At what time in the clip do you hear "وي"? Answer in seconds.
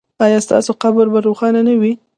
1.81-1.91